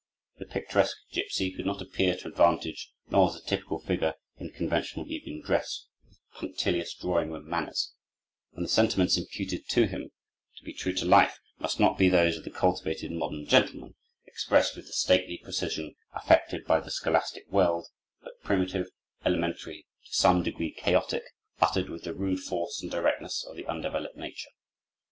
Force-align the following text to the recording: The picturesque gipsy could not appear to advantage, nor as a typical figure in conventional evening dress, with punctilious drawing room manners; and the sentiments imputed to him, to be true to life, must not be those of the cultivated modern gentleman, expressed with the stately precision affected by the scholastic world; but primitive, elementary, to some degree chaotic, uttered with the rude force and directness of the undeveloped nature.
The 0.39 0.45
picturesque 0.47 0.97
gipsy 1.11 1.51
could 1.51 1.67
not 1.67 1.79
appear 1.79 2.15
to 2.17 2.27
advantage, 2.27 2.89
nor 3.11 3.29
as 3.29 3.35
a 3.35 3.45
typical 3.45 3.77
figure 3.77 4.15
in 4.35 4.49
conventional 4.49 5.05
evening 5.11 5.43
dress, 5.45 5.85
with 6.09 6.17
punctilious 6.33 6.95
drawing 6.95 7.29
room 7.31 7.47
manners; 7.47 7.93
and 8.53 8.65
the 8.65 8.67
sentiments 8.67 9.15
imputed 9.15 9.69
to 9.69 9.85
him, 9.85 10.09
to 10.57 10.63
be 10.65 10.73
true 10.73 10.93
to 10.93 11.05
life, 11.05 11.37
must 11.59 11.79
not 11.79 11.99
be 11.99 12.09
those 12.09 12.35
of 12.35 12.43
the 12.43 12.49
cultivated 12.49 13.11
modern 13.11 13.45
gentleman, 13.45 13.93
expressed 14.25 14.75
with 14.75 14.87
the 14.87 14.93
stately 14.93 15.37
precision 15.43 15.93
affected 16.15 16.65
by 16.65 16.79
the 16.79 16.89
scholastic 16.89 17.47
world; 17.51 17.85
but 18.23 18.41
primitive, 18.41 18.87
elementary, 19.23 19.85
to 20.07 20.13
some 20.15 20.41
degree 20.41 20.71
chaotic, 20.71 21.25
uttered 21.59 21.89
with 21.91 22.05
the 22.05 22.15
rude 22.15 22.39
force 22.39 22.81
and 22.81 22.89
directness 22.89 23.45
of 23.47 23.55
the 23.55 23.67
undeveloped 23.67 24.17
nature. 24.17 24.49